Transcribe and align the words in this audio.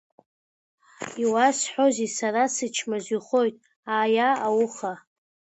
Иуасҳәозеи, 1.23 2.09
сара 2.17 2.41
сычмазаҩхоит 2.55 3.55
аииа 3.97 4.29
ауха. 4.47 4.93